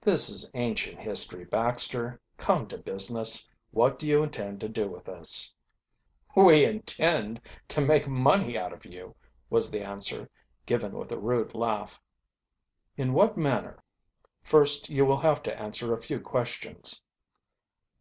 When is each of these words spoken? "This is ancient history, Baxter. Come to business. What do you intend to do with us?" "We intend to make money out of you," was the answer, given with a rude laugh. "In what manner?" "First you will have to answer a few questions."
"This 0.00 0.28
is 0.30 0.50
ancient 0.54 0.98
history, 0.98 1.44
Baxter. 1.44 2.20
Come 2.38 2.66
to 2.66 2.76
business. 2.78 3.48
What 3.70 4.00
do 4.00 4.08
you 4.08 4.20
intend 4.24 4.60
to 4.62 4.68
do 4.68 4.88
with 4.88 5.08
us?" 5.08 5.54
"We 6.34 6.64
intend 6.64 7.40
to 7.68 7.80
make 7.80 8.08
money 8.08 8.58
out 8.58 8.72
of 8.72 8.84
you," 8.84 9.14
was 9.48 9.70
the 9.70 9.82
answer, 9.82 10.28
given 10.66 10.90
with 10.98 11.12
a 11.12 11.20
rude 11.20 11.54
laugh. 11.54 12.02
"In 12.96 13.12
what 13.12 13.36
manner?" 13.36 13.80
"First 14.42 14.88
you 14.90 15.04
will 15.06 15.20
have 15.20 15.40
to 15.44 15.56
answer 15.56 15.92
a 15.92 15.98
few 16.02 16.18
questions." 16.18 17.00